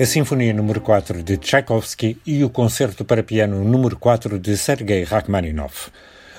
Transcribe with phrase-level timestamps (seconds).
[0.00, 5.04] a Sinfonia número 4 de Tchaikovsky e o Concerto para Piano número 4 de Sergei
[5.04, 5.90] Rachmaninoff.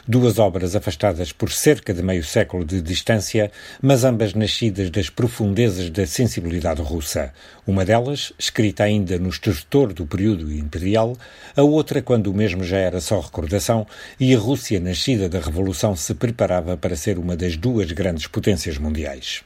[0.07, 5.91] Duas obras afastadas por cerca de meio século de distância, mas ambas nascidas das profundezas
[5.91, 7.31] da sensibilidade russa.
[7.67, 11.16] Uma delas, escrita ainda no estertor do período imperial,
[11.55, 13.85] a outra quando o mesmo já era só recordação
[14.20, 18.80] e a Rússia nascida da Revolução se preparava para ser uma das duas grandes potências
[18.80, 19.43] mundiais.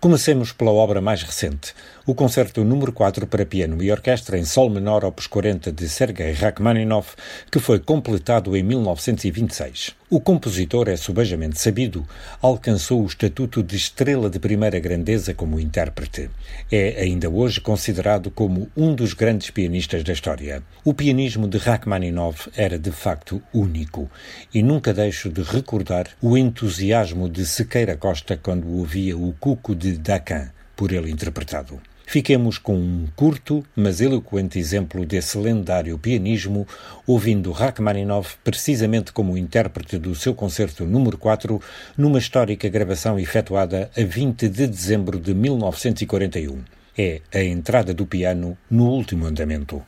[0.00, 1.74] Comecemos pela obra mais recente,
[2.06, 6.30] o Concerto número 4 para piano e orquestra em Sol menor opus 40 de Sergei
[6.30, 7.16] Rachmaninoff,
[7.50, 9.96] que foi completado em 1926.
[10.10, 12.02] O compositor é subejamente sabido,
[12.40, 16.30] alcançou o estatuto de estrela de primeira grandeza como intérprete.
[16.72, 20.62] É ainda hoje considerado como um dos grandes pianistas da história.
[20.82, 24.10] O pianismo de Rachmaninoff era de facto único,
[24.54, 29.98] e nunca deixo de recordar o entusiasmo de Sequeira Costa quando ouvia o Cuco de
[29.98, 31.78] Dacan, por ele interpretado.
[32.10, 36.66] Fiquemos com um curto, mas eloquente exemplo desse lendário pianismo,
[37.06, 41.60] ouvindo Rachmaninoff precisamente como intérprete do seu concerto número 4,
[41.98, 46.64] numa histórica gravação efetuada a 20 de dezembro de 1941.
[46.96, 49.82] É a entrada do piano no último andamento.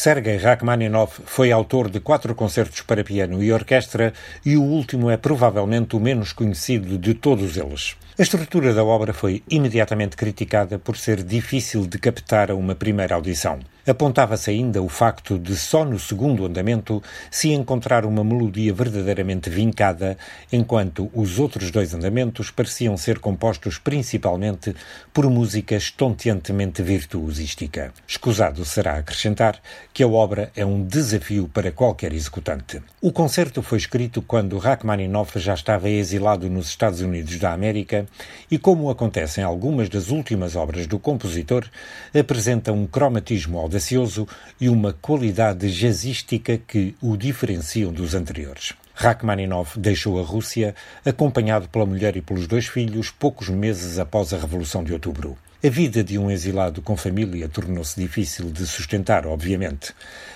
[0.00, 4.12] Sergei Rachmaninoff foi autor de quatro concertos para piano e orquestra
[4.46, 7.96] e o último é provavelmente o menos conhecido de todos eles.
[8.18, 13.14] A estrutura da obra foi imediatamente criticada por ser difícil de captar a uma primeira
[13.14, 13.60] audição.
[13.86, 20.18] Apontava-se ainda o facto de só no segundo andamento se encontrar uma melodia verdadeiramente vincada,
[20.52, 24.74] enquanto os outros dois andamentos pareciam ser compostos principalmente
[25.10, 27.94] por música estonteantemente virtuosística.
[28.06, 29.58] Escusado será acrescentar
[29.94, 32.82] que a obra é um desafio para qualquer executante.
[33.00, 38.07] O concerto foi escrito quando Rachmaninoff já estava exilado nos Estados Unidos da América
[38.50, 41.64] e, como acontece em algumas das últimas obras do compositor,
[42.18, 44.26] apresenta um cromatismo audacioso
[44.60, 48.74] e uma qualidade jazzística que o diferenciam dos anteriores.
[48.94, 50.74] Rachmaninoff deixou a Rússia,
[51.04, 55.36] acompanhado pela mulher e pelos dois filhos, poucos meses após a Revolução de Outubro.
[55.60, 59.92] A vida de um exilado com família tornou-se difícil de sustentar, obviamente,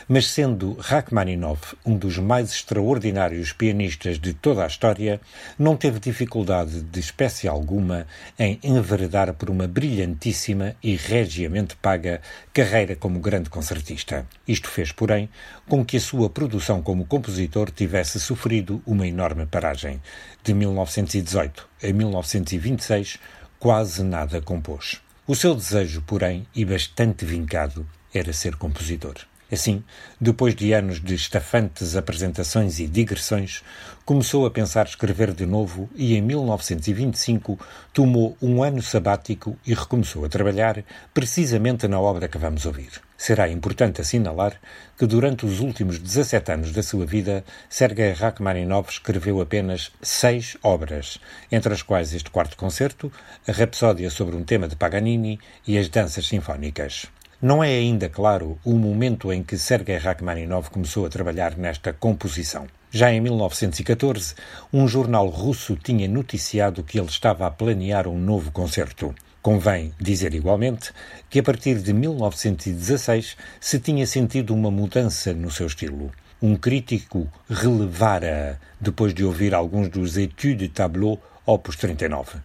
[0.09, 5.21] mas sendo Rachmaninoff um dos mais extraordinários pianistas de toda a história,
[5.57, 8.05] não teve dificuldade de espécie alguma
[8.37, 12.21] em enveredar por uma brilhantíssima e regiamente paga
[12.53, 14.27] carreira como grande concertista.
[14.49, 15.29] Isto fez, porém,
[15.69, 20.03] com que a sua produção como compositor tivesse sofrido uma enorme paragem.
[20.43, 23.21] De 1918 a 1926,
[23.61, 25.01] quase nada compôs.
[25.25, 29.15] O seu desejo, porém, e bastante vincado, era ser compositor.
[29.53, 29.85] Assim,
[30.19, 33.63] depois de anos de estafantes apresentações e digressões,
[34.03, 37.61] começou a pensar escrever de novo e em 1925
[37.93, 40.83] tomou um ano sabático e recomeçou a trabalhar
[41.13, 42.93] precisamente na obra que vamos ouvir.
[43.19, 44.59] Será importante assinalar
[44.97, 51.19] que durante os últimos 17 anos da sua vida, Sergei Rachmaninoff escreveu apenas seis obras,
[51.51, 53.13] entre as quais este quarto concerto,
[53.47, 57.07] a Rapsódia sobre um tema de Paganini e as Danças Sinfónicas.
[57.43, 62.69] Não é ainda claro o momento em que Sergei Rachmaninoff começou a trabalhar nesta composição.
[62.89, 64.37] Já em 1914,
[64.73, 69.13] um jornal russo tinha noticiado que ele estava a planear um novo concerto.
[69.43, 70.93] Convém dizer igualmente
[71.29, 76.13] que a partir de 1916 se tinha sentido uma mudança no seu estilo.
[76.41, 82.39] Um crítico relevara depois de ouvir alguns dos Etudes de Tableau Opus 39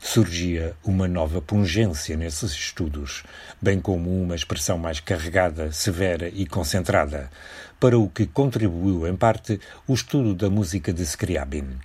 [0.00, 3.22] surgia uma nova pungência nesses estudos,
[3.62, 7.30] bem como uma expressão mais carregada, severa e concentrada,
[7.78, 11.78] para o que contribuiu, em parte, o estudo da música de Scriabin.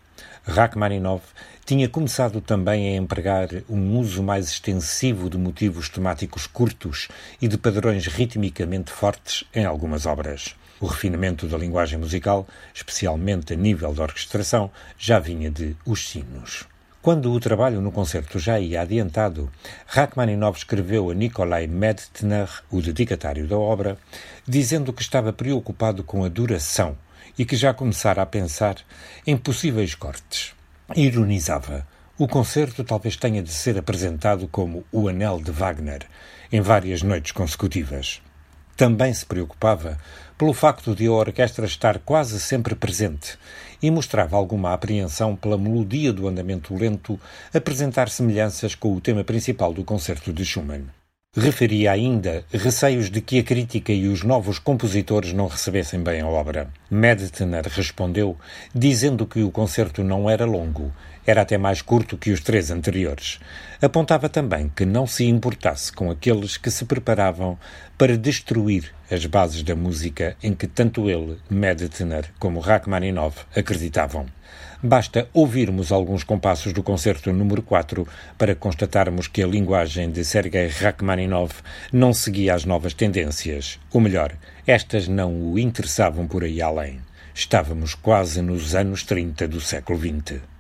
[0.44, 1.24] Rachmaninoff
[1.64, 7.10] tinha começado também a empregar um uso mais extensivo de motivos temáticos curtos
[7.40, 10.56] e de padrões ritmicamente fortes em algumas obras.
[10.80, 16.66] O refinamento da linguagem musical, especialmente a nível da orquestração, já vinha de Os Sinos.
[17.02, 19.50] Quando o trabalho no concerto já ia adiantado,
[19.86, 23.98] Rachmaninoff escreveu a Nikolai Medtner, o dedicatário da obra,
[24.46, 26.98] dizendo que estava preocupado com a duração
[27.38, 28.78] e que já começara a pensar
[29.26, 30.54] em possíveis cortes.
[30.96, 31.88] Ironizava.
[32.18, 36.08] O concerto talvez tenha de ser apresentado como o Anel de Wagner,
[36.52, 38.22] em várias noites consecutivas.
[38.76, 39.98] Também se preocupava
[40.38, 43.38] pelo facto de a orquestra estar quase sempre presente
[43.82, 47.20] e mostrava alguma apreensão pela melodia do andamento lento
[47.54, 50.86] apresentar semelhanças com o tema principal do concerto de Schumann.
[51.38, 56.28] Referia ainda receios de que a crítica e os novos compositores não recebessem bem a
[56.28, 56.70] obra.
[56.90, 58.38] Medtner respondeu
[58.74, 60.94] dizendo que o concerto não era longo
[61.26, 63.40] era até mais curto que os três anteriores.
[63.82, 67.58] Apontava também que não se importasse com aqueles que se preparavam
[67.98, 74.26] para destruir as bases da música em que tanto ele, Medtner, como Rachmaninoff acreditavam.
[74.84, 78.08] Basta ouvirmos alguns compassos do concerto número 4
[78.38, 81.62] para constatarmos que a linguagem de Sergei Rachmaninoff
[81.92, 84.34] não seguia as novas tendências, ou melhor,
[84.68, 87.00] estas não o interessavam por aí além.
[87.34, 90.55] Estávamos quase nos anos 30 do século XX.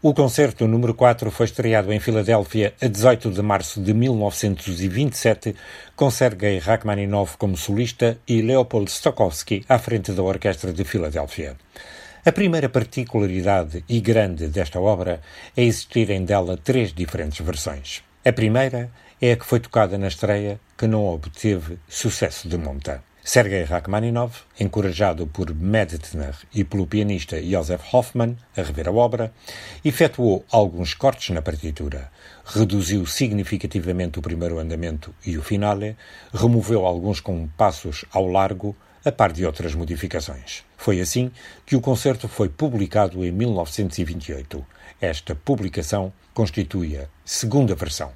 [0.00, 5.56] O concerto número 4 foi estreado em Filadélfia a 18 de março de 1927,
[5.96, 11.56] com Sergei Rachmaninoff como solista e Leopold Stokowski à frente da Orquestra de Filadélfia.
[12.24, 15.20] A primeira particularidade e grande desta obra
[15.56, 18.04] é existirem dela três diferentes versões.
[18.24, 23.07] A primeira é a que foi tocada na estreia, que não obteve sucesso de monta.
[23.30, 29.34] Sergei Rachmaninoff, encorajado por Medtner e pelo pianista Josef Hoffmann a rever a obra,
[29.84, 32.10] efetuou alguns cortes na partitura,
[32.42, 35.94] reduziu significativamente o primeiro andamento e o finale,
[36.32, 40.64] removeu alguns compassos ao largo, a par de outras modificações.
[40.74, 41.30] Foi assim
[41.66, 44.64] que o concerto foi publicado em 1928.
[45.02, 48.10] Esta publicação constitui a segunda versão.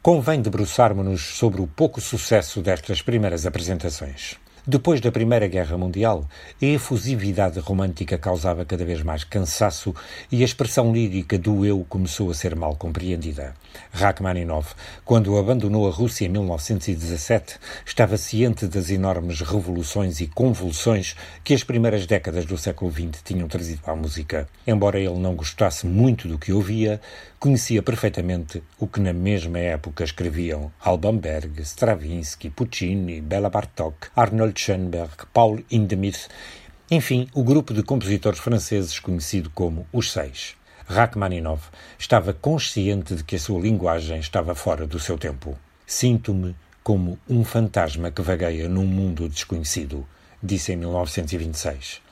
[0.00, 4.42] Convém debruçarmos-nos sobre o pouco sucesso destas primeiras apresentações.
[4.66, 6.26] Depois da Primeira Guerra Mundial,
[6.62, 9.94] a efusividade romântica causava cada vez mais cansaço
[10.32, 13.54] e a expressão lírica do eu começou a ser mal compreendida.
[13.92, 14.74] Rachmaninoff,
[15.04, 21.14] quando abandonou a Rússia em 1917, estava ciente das enormes revoluções e convulsões
[21.44, 24.48] que as primeiras décadas do século XX tinham trazido à música.
[24.66, 27.02] Embora ele não gostasse muito do que ouvia,
[27.44, 34.58] conhecia perfeitamente o que na mesma época escreviam Alban Berg, Stravinsky, Puccini, Bela Bartok, Arnold
[34.58, 36.26] Schoenberg, Paul Hindemith,
[36.90, 40.56] enfim, o grupo de compositores franceses conhecido como Os Seis.
[40.86, 45.54] Rachmaninoff estava consciente de que a sua linguagem estava fora do seu tempo.
[45.86, 50.08] Sinto-me como um fantasma que vagueia num mundo desconhecido,
[50.42, 52.03] disse em 1926.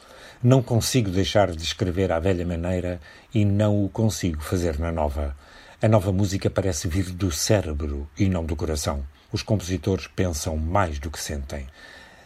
[0.45, 3.01] Não consigo deixar de escrever à velha maneira
[3.33, 5.37] e não o consigo fazer na nova.
[5.81, 9.07] A nova música parece vir do cérebro e não do coração.
[9.31, 11.69] Os compositores pensam mais do que sentem.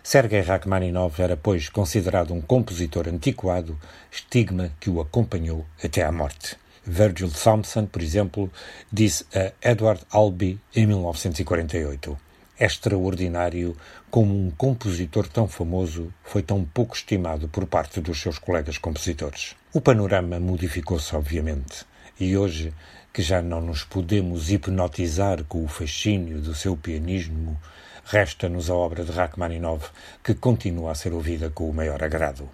[0.03, 3.79] Sergei Rachmaninoff era, pois, considerado um compositor antiquado,
[4.11, 6.57] estigma que o acompanhou até à morte.
[6.87, 8.51] Virgil Thompson, por exemplo,
[8.91, 12.26] disse a Edward Albee em 1948
[12.59, 13.77] extraordinário
[14.11, 19.55] como um compositor tão famoso foi tão pouco estimado por parte dos seus colegas compositores.
[19.73, 21.85] O panorama modificou-se, obviamente,
[22.19, 22.73] e hoje,
[23.13, 27.61] que já não nos podemos hipnotizar com o fascínio do seu pianismo,
[28.05, 29.91] resta-nos a obra de Rachmaninoff,
[30.25, 32.49] que continua a ser ouvida com o maior agrado.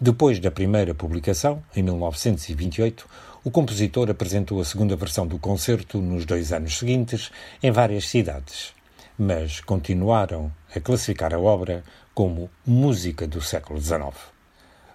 [0.00, 3.08] Depois da primeira publicação, em 1928,
[3.44, 7.30] o compositor apresentou a segunda versão do concerto nos dois anos seguintes
[7.62, 8.77] em várias cidades
[9.18, 11.82] mas continuaram a classificar a obra
[12.14, 14.14] como música do século XIX.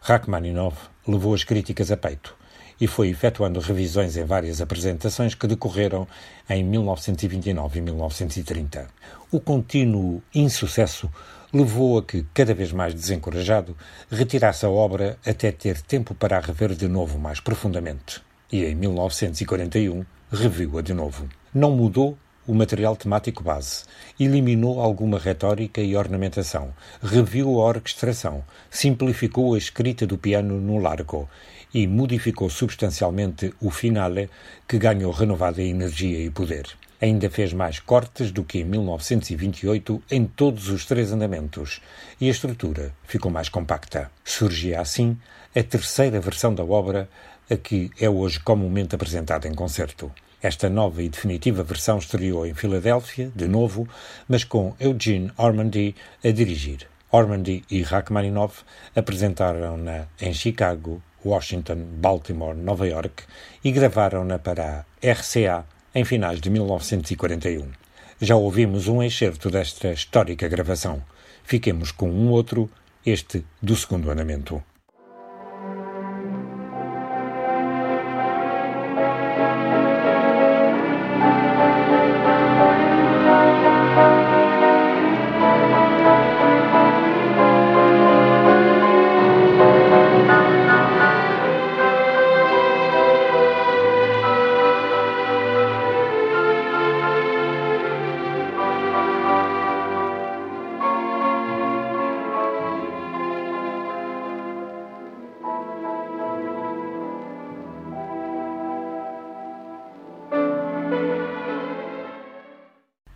[0.02, 0.78] Rachmaninoff
[1.08, 2.36] levou as críticas a peito
[2.80, 6.08] e foi efetuando revisões em várias apresentações que decorreram
[6.50, 8.88] em 1929 e 1930.
[9.32, 11.10] O contínuo insucesso
[11.54, 13.78] levou a que, cada vez mais desencorajado,
[14.10, 18.22] retirasse a obra até ter tempo para a rever de novo mais profundamente.
[18.52, 21.30] E em 1941 reviu-a de novo.
[21.54, 23.84] Não mudou o material temático base,
[24.20, 31.30] eliminou alguma retórica e ornamentação, reviu a orquestração, simplificou a escrita do piano no largo
[31.74, 34.30] e modificou substancialmente o finale,
[34.68, 36.68] que ganhou renovada energia e poder.
[37.02, 41.82] Ainda fez mais cortes do que em 1928 em todos os três andamentos
[42.22, 44.10] e a estrutura ficou mais compacta.
[44.24, 45.18] Surgia assim
[45.56, 47.10] a terceira versão da obra,
[47.50, 50.12] a que é hoje comumente apresentada em concerto.
[50.44, 53.88] Esta nova e definitiva versão estreou em Filadélfia, de novo,
[54.28, 56.86] mas com Eugene Ormandy a dirigir.
[57.10, 63.24] Ormandy e Rachmaninoff apresentaram-na em Chicago, Washington, Baltimore, Nova York
[63.64, 67.72] e gravaram-na para a RCA em finais de 1941.
[68.20, 71.02] Já ouvimos um excerto desta histórica gravação.
[71.46, 72.70] Fiquemos com um outro,
[73.06, 74.62] este do segundo andamento.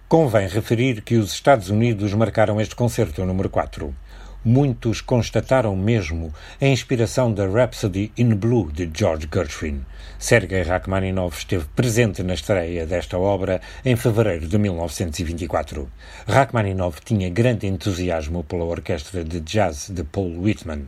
[0.09, 3.93] Convém referir que os Estados Unidos marcaram este concerto número 4.
[4.49, 9.81] Muitos constataram mesmo a inspiração da Rhapsody in Blue de George Gershwin.
[10.17, 15.91] Sergei Rachmaninoff esteve presente na estreia desta obra em fevereiro de 1924.
[16.25, 20.85] Rachmaninoff tinha grande entusiasmo pela orquestra de jazz de Paul Whitman.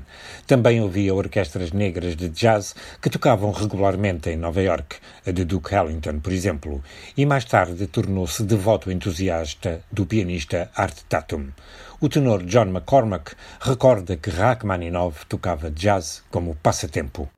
[0.48, 4.96] Também ouvia orquestras negras de jazz que tocavam regularmente em Nova York,
[5.28, 6.82] a de Duke Ellington, por exemplo,
[7.18, 11.50] e mais tarde tornou-se devoto entusiasta do pianista Art Tatum.
[12.02, 17.30] O tenor John McCormack recorda que Rachmaninoff tocava jazz como passatempo.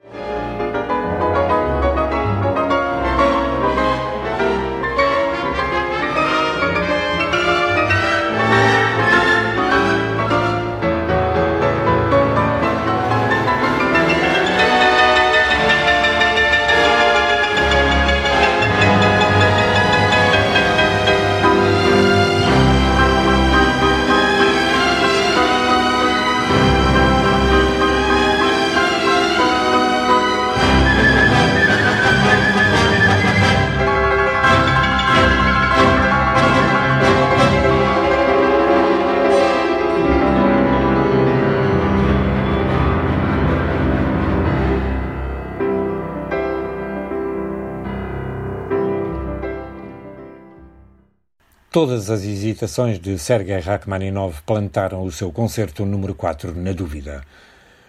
[51.74, 57.24] Todas as hesitações de Sergei Rachmaninoff plantaram o seu concerto número 4 na dúvida.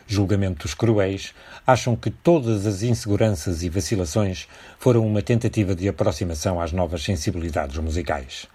[0.07, 1.35] Julgamentos cruéis
[1.67, 4.47] acham que todas as inseguranças e vacilações
[4.79, 8.47] foram uma tentativa de aproximação às novas sensibilidades musicais.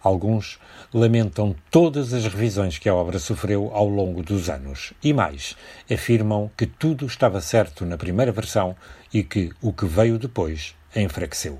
[0.00, 0.56] Alguns
[0.94, 5.56] lamentam todas as revisões que a obra sofreu ao longo dos anos e mais,
[5.90, 8.76] afirmam que tudo estava certo na primeira versão
[9.12, 11.58] e que o que veio depois enfraqueceu.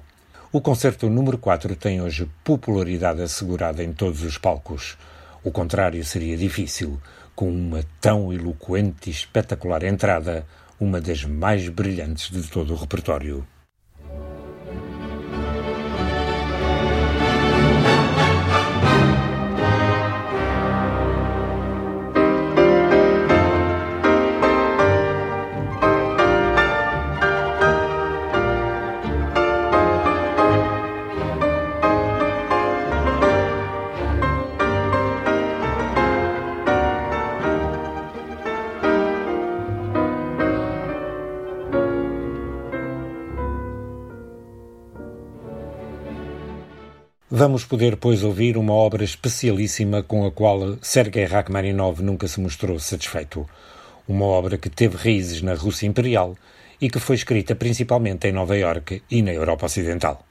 [0.57, 4.97] O concerto número 4 tem hoje popularidade assegurada em todos os palcos.
[5.45, 6.99] O contrário seria difícil,
[7.35, 10.47] com uma tão eloquente e espetacular entrada,
[10.81, 13.47] uma das mais brilhantes de todo o repertório.
[47.47, 52.77] Vamos poder, pois, ouvir uma obra especialíssima com a qual Sergei Rachmaninov nunca se mostrou
[52.81, 53.49] satisfeito.
[54.09, 56.35] Uma obra que teve raízes na Rússia Imperial
[56.81, 60.27] e que foi escrita principalmente em Nova Iorque e na Europa Ocidental.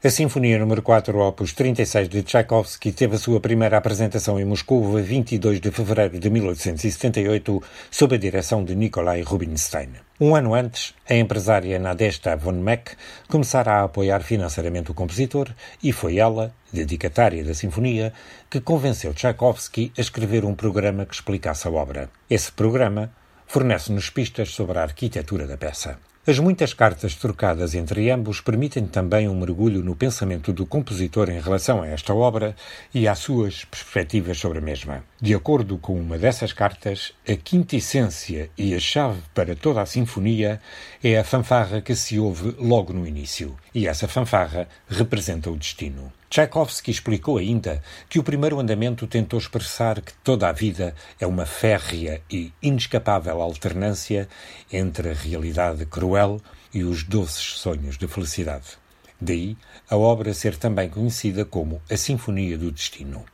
[0.00, 4.96] A Sinfonia número 4, opus 36 de Tchaikovsky, teve a sua primeira apresentação em Moscou
[4.96, 9.88] a 22 de fevereiro de 1878, sob a direção de Nikolai Rubinstein.
[10.20, 12.92] Um ano antes, a empresária Nadezhda von Meck
[13.26, 15.52] começara a apoiar financeiramente o compositor
[15.82, 18.12] e foi ela, dedicatária da Sinfonia,
[18.48, 22.08] que convenceu Tchaikovsky a escrever um programa que explicasse a obra.
[22.30, 23.10] Esse programa
[23.48, 25.98] fornece-nos pistas sobre a arquitetura da peça.
[26.28, 31.40] As muitas cartas trocadas entre ambos permitem também um mergulho no pensamento do compositor em
[31.40, 32.54] relação a esta obra
[32.92, 35.02] e às suas perspectivas sobre a mesma.
[35.20, 40.60] De acordo com uma dessas cartas, a quintessência e a chave para toda a sinfonia
[41.02, 46.12] é a fanfarra que se ouve logo no início, e essa fanfarra representa o destino.
[46.30, 51.46] Tchaikovsky explicou ainda que o primeiro andamento tentou expressar que toda a vida é uma
[51.46, 54.28] férrea e inescapável alternância
[54.72, 56.40] entre a realidade cruel
[56.72, 58.78] e os doces sonhos de felicidade.
[59.20, 59.56] Daí
[59.90, 63.24] a obra ser também conhecida como a Sinfonia do Destino.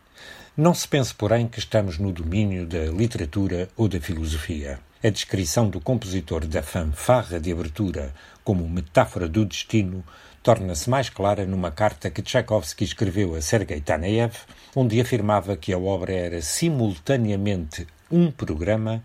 [0.57, 4.79] Não se pense, porém, que estamos no domínio da literatura ou da filosofia.
[5.03, 10.05] A descrição do compositor da fanfarra de abertura como metáfora do destino
[10.45, 14.37] torna-se mais clara numa carta que Tchaikovsky escreveu a Sergei Taneyev,
[14.77, 19.03] onde afirmava que a obra era simultaneamente um programa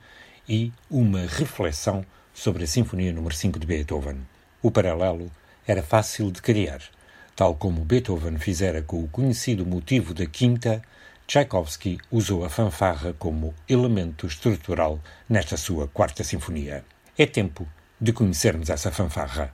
[0.47, 4.17] e uma reflexão sobre a Sinfonia número 5 de Beethoven.
[4.61, 5.31] O paralelo
[5.65, 6.83] era fácil de criar.
[7.35, 10.83] Tal como Beethoven fizera com o conhecido motivo da quinta,
[11.29, 16.83] Tchaikovsky usou a fanfarra como elemento estrutural nesta sua quarta sinfonia.
[17.15, 17.67] É tempo
[18.01, 19.53] de conhecermos essa fanfarra.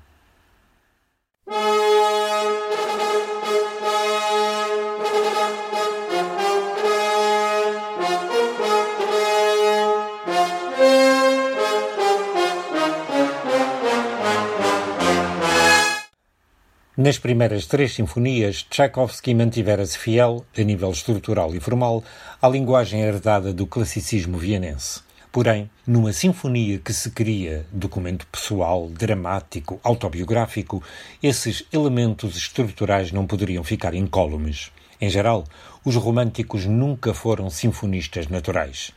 [17.05, 22.03] Nas primeiras três sinfonias, Tchaikovsky mantivera-se fiel, a nível estrutural e formal,
[22.41, 25.01] à linguagem herdada do classicismo vienense.
[25.31, 30.81] Porém, numa sinfonia que se cria documento pessoal, dramático, autobiográfico,
[31.22, 34.72] esses elementos estruturais não poderiam ficar incólumes.
[35.00, 35.44] Em geral,
[35.85, 38.91] os românticos nunca foram sinfonistas naturais.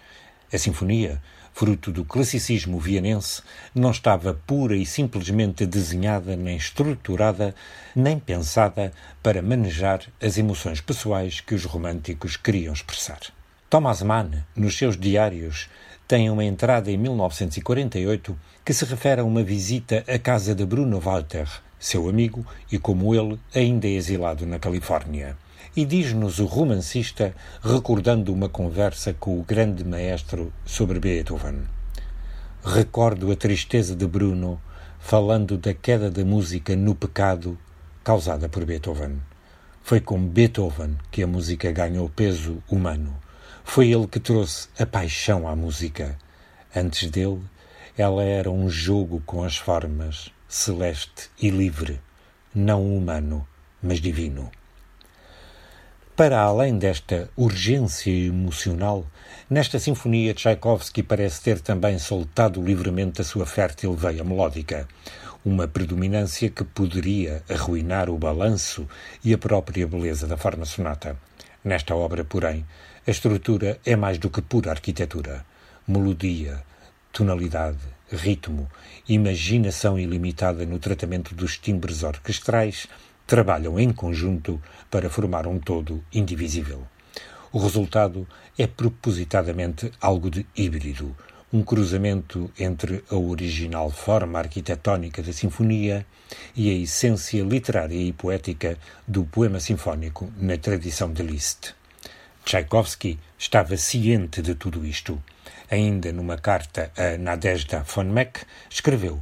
[0.51, 1.21] A sinfonia
[1.53, 3.43] fruto do classicismo vienense,
[3.75, 7.55] não estava pura e simplesmente desenhada, nem estruturada,
[7.95, 13.21] nem pensada para manejar as emoções pessoais que os românticos queriam expressar.
[13.69, 15.69] Thomas Mann, nos seus diários,
[16.07, 20.99] tem uma entrada em 1948 que se refere a uma visita à casa de Bruno
[20.99, 21.47] Walter,
[21.79, 25.37] seu amigo e, como ele, ainda exilado na Califórnia.
[25.77, 31.63] E diz-nos o romancista, recordando uma conversa com o grande maestro sobre Beethoven.
[32.65, 34.61] Recordo a tristeza de Bruno
[34.99, 37.59] falando da queda da música no pecado
[38.03, 39.21] causada por Beethoven.
[39.83, 43.17] Foi com Beethoven que a música ganhou peso humano.
[43.65, 46.19] Foi ele que trouxe a paixão à música.
[46.75, 47.41] Antes dele,
[47.97, 52.01] ela era um jogo com as formas, celeste e livre,
[52.55, 53.47] não humano,
[53.83, 54.51] mas divino.
[56.19, 59.07] Para além desta urgência emocional,
[59.49, 64.89] nesta sinfonia Tchaikovsky parece ter também soltado livremente a sua fértil veia melódica,
[65.45, 68.85] uma predominância que poderia arruinar o balanço
[69.25, 71.17] e a própria beleza da forma sonata.
[71.63, 72.67] Nesta obra, porém,
[73.07, 75.47] a estrutura é mais do que pura arquitetura.
[75.87, 76.65] Melodia,
[77.13, 77.79] tonalidade,
[78.11, 78.69] ritmo,
[79.09, 82.89] imaginação ilimitada no tratamento dos timbres orquestrais
[83.29, 84.61] trabalham em conjunto
[84.91, 86.83] para formar um todo indivisível.
[87.53, 88.27] O resultado
[88.59, 91.15] é propositadamente algo de híbrido,
[91.53, 96.07] um cruzamento entre a original forma arquitetónica da sinfonia
[96.57, 101.75] e a essência literária e poética do poema sinfónico na tradição de Liszt.
[102.47, 105.23] Tchaikovsky estava ciente de tudo isto.
[105.71, 109.21] Ainda numa carta a Nadezhda von Meck, escreveu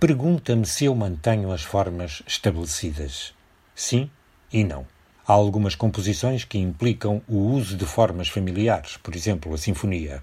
[0.00, 3.34] Pergunta-me se eu mantenho as formas estabelecidas.
[3.74, 4.08] Sim
[4.52, 4.86] e não.
[5.26, 10.22] Há algumas composições que implicam o uso de formas familiares, por exemplo, a sinfonia.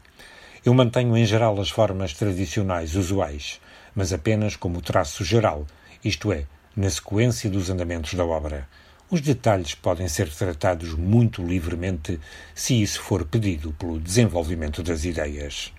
[0.64, 3.60] Eu mantenho em geral as formas tradicionais usuais,
[3.94, 5.68] mas apenas como traço geral,
[6.02, 8.70] isto é, na sequência dos andamentos da obra.
[9.12, 12.18] Os detalhes podem ser tratados muito livremente
[12.56, 15.74] se isso for pedido pelo desenvolvimento das ideias.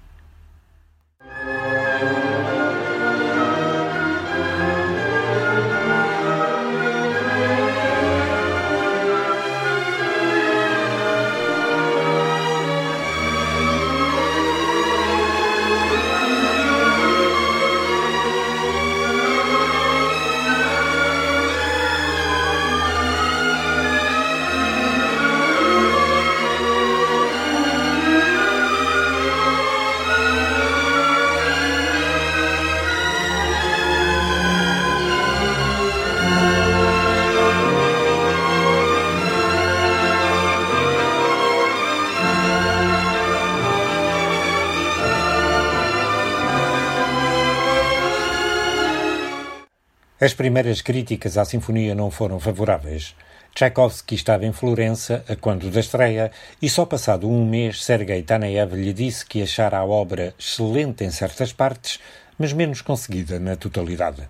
[50.27, 53.15] As primeiras críticas à sinfonia não foram favoráveis.
[53.55, 58.75] Tchaikovsky estava em Florença a quando da estreia e só passado um mês Sergei Taneyev
[58.75, 62.01] lhe disse que achara a obra excelente em certas partes,
[62.37, 64.29] mas menos conseguida na totalidade.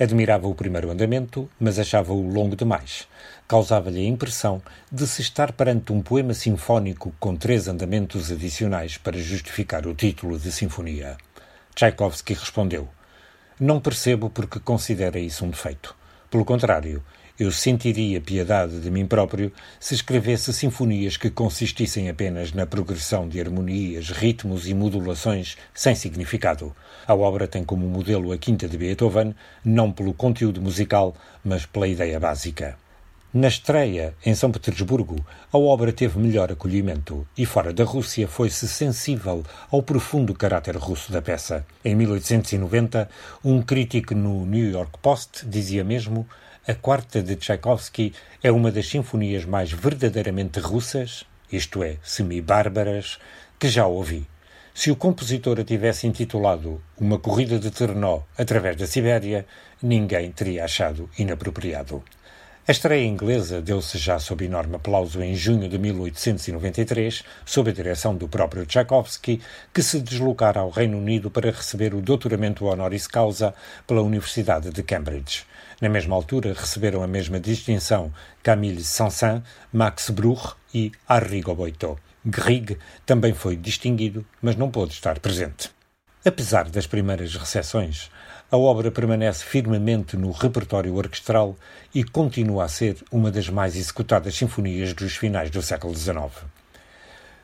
[0.00, 3.06] Admirava o primeiro andamento, mas achava-o longo demais.
[3.46, 9.18] Causava-lhe a impressão de se estar perante um poema sinfónico com três andamentos adicionais para
[9.18, 11.18] justificar o título de sinfonia.
[11.74, 12.88] Tchaikovsky respondeu:
[13.58, 15.94] não percebo porque considera isso um defeito.
[16.30, 17.02] Pelo contrário,
[17.38, 23.40] eu sentiria piedade de mim próprio se escrevesse sinfonias que consistissem apenas na progressão de
[23.40, 26.74] harmonias, ritmos e modulações sem significado.
[27.06, 31.14] A obra tem como modelo a Quinta de Beethoven, não pelo conteúdo musical,
[31.44, 32.83] mas pela ideia básica.
[33.36, 35.16] Na estreia, em São Petersburgo,
[35.52, 39.42] a obra teve melhor acolhimento e, fora da Rússia, foi-se sensível
[39.72, 41.66] ao profundo caráter russo da peça.
[41.84, 43.10] Em 1890,
[43.44, 46.28] um crítico no New York Post dizia mesmo:
[46.64, 53.18] A quarta de Tchaikovsky é uma das sinfonias mais verdadeiramente russas, isto é, semi-bárbaras,
[53.58, 54.28] que já ouvi.
[54.72, 59.44] Se o compositor a tivesse intitulado Uma Corrida de Ternó através da Sibéria,
[59.82, 62.00] ninguém teria achado inapropriado.
[62.66, 68.16] A estreia inglesa deu-se já sob enorme aplauso em junho de 1893, sob a direção
[68.16, 73.54] do próprio Tchaikovsky, que se deslocara ao Reino Unido para receber o doutoramento honoris causa
[73.86, 75.44] pela Universidade de Cambridge.
[75.78, 78.10] Na mesma altura receberam a mesma distinção
[78.42, 81.98] Camille Saint-Saëns, Max Bruch e Arrigo Boito.
[82.24, 85.70] Grieg também foi distinguido, mas não pôde estar presente.
[86.24, 88.10] Apesar das primeiras recepções,
[88.54, 91.56] a obra permanece firmemente no repertório orquestral
[91.92, 96.30] e continua a ser uma das mais executadas sinfonias dos finais do século XIX.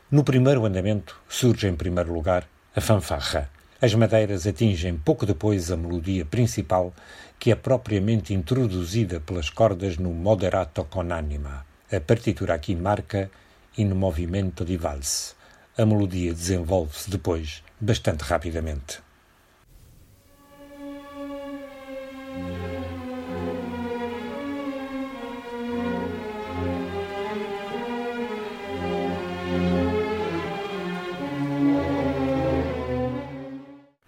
[0.09, 2.47] No primeiro andamento surge em primeiro lugar
[2.77, 3.51] a fanfarra.
[3.83, 6.95] As madeiras atingem pouco depois a melodia principal,
[7.41, 11.67] que é propriamente introduzida pelas cordas no moderato con anima.
[11.91, 13.29] A partitura aqui marca
[13.79, 15.35] in movimento di valse.
[15.77, 19.10] A melodia desenvolve-se depois bastante rapidamente.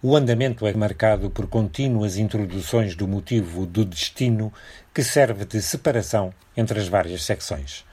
[0.05, 4.51] O andamento é marcado por contínuas introduções do motivo do destino
[4.93, 7.85] que serve de separação entre as várias secções.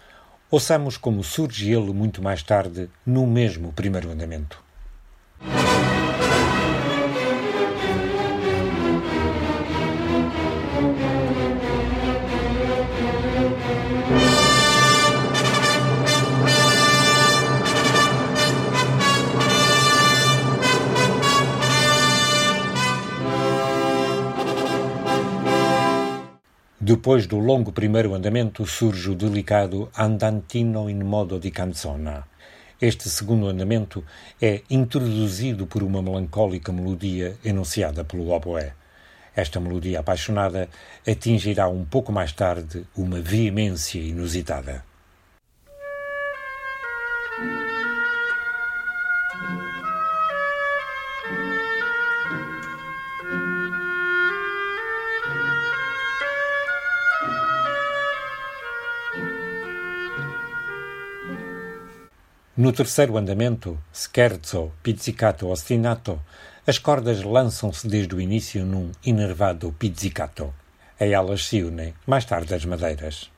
[0.50, 4.60] Ouçamos como surge ele muito mais tarde no mesmo primeiro andamento.
[26.92, 32.26] Depois do longo primeiro andamento surge o delicado Andantino in modo di canzona.
[32.80, 34.02] Este segundo andamento
[34.42, 38.74] é introduzido por uma melancólica melodia enunciada pelo oboé.
[39.36, 40.68] Esta melodia apaixonada
[41.06, 44.89] atingirá um pouco mais tarde uma veemência inusitada.
[62.60, 66.20] No terceiro andamento, scherzo, pizzicato ostinato,
[66.66, 70.52] as cordas lançam-se desde o início num enervado pizzicato.
[71.00, 73.30] A elas se unem, mais tarde, as madeiras.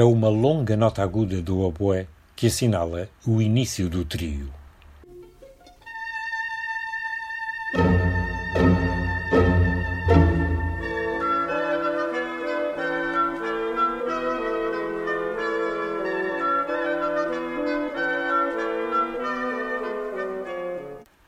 [0.00, 4.48] É uma longa nota aguda do oboé que assinala o início do trio.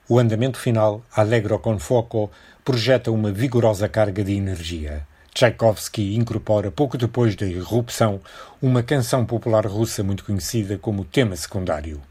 [0.08, 2.30] O andamento final, Allegro con Foco,
[2.64, 5.06] projeta uma vigorosa carga de energia.
[5.34, 8.20] Tchaikovsky incorpora, pouco depois da irrupção,
[8.60, 12.02] uma canção popular russa muito conhecida como tema secundário.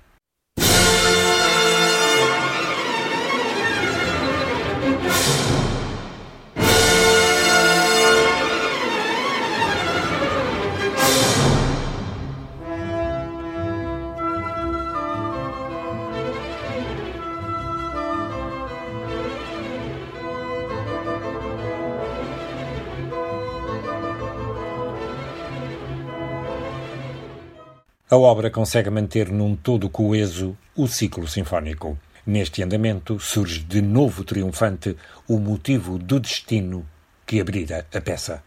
[28.12, 31.97] A obra consegue manter num todo coeso o ciclo sinfónico.
[32.26, 34.97] Neste andamento surge de novo triunfante
[35.30, 36.86] o motivo do destino
[37.26, 38.43] que abrira a peça.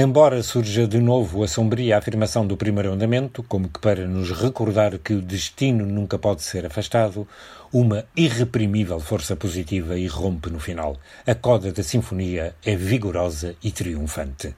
[0.00, 4.96] Embora surja de novo a sombria afirmação do primeiro andamento, como que para nos recordar
[4.96, 7.26] que o destino nunca pode ser afastado,
[7.72, 10.96] uma irreprimível força positiva irrompe no final.
[11.26, 14.54] A coda da sinfonia é vigorosa e triunfante.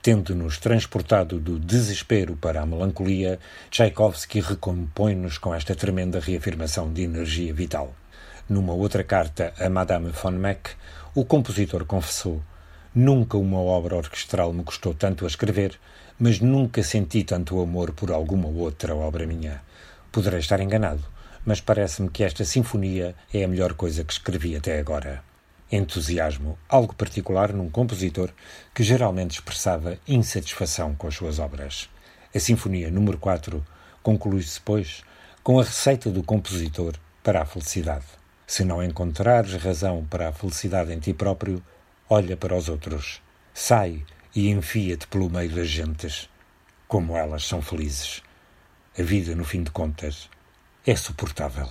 [0.00, 3.38] Tendo-nos transportado do desespero para a melancolia,
[3.70, 7.94] Tchaikovsky recompõe-nos com esta tremenda reafirmação de energia vital.
[8.48, 10.70] Numa outra carta a Madame von Meck,
[11.14, 12.40] o compositor confessou
[13.00, 15.78] Nunca uma obra orquestral me custou tanto a escrever,
[16.18, 19.62] mas nunca senti tanto amor por alguma outra obra minha.
[20.10, 21.04] Poderei estar enganado,
[21.46, 25.22] mas parece-me que esta sinfonia é a melhor coisa que escrevi até agora.
[25.70, 28.30] Entusiasmo, algo particular num compositor
[28.74, 31.88] que geralmente expressava insatisfação com as suas obras.
[32.34, 33.64] A Sinfonia número 4
[34.02, 35.04] conclui-se, pois,
[35.44, 38.06] com a receita do compositor para a felicidade.
[38.44, 41.62] Se não encontrares razão para a felicidade em ti próprio,
[42.08, 43.20] olha para os outros,
[43.52, 46.28] sai e enfia-te pelo meio das gentes.
[46.86, 48.22] Como elas são felizes.
[48.98, 50.30] A vida, no fim de contas,
[50.86, 51.68] é suportável.